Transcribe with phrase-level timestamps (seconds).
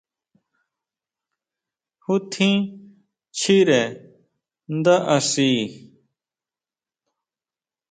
[2.03, 2.55] ¿Ju tjín
[3.37, 3.81] chire
[4.77, 5.49] ndá axi?